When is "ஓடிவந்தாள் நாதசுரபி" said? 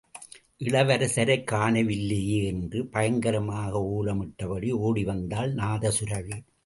4.79-6.37